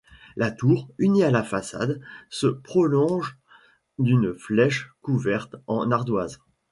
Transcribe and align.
La 0.35 0.49
tour, 0.49 0.87
unie 0.97 1.23
à 1.23 1.29
la 1.29 1.43
façade, 1.43 2.01
se 2.31 2.47
prolonge 2.47 3.37
d'une 3.99 4.33
flèche 4.33 4.89
couverte 5.03 5.57
en 5.67 5.91
ardoises. 5.91 6.41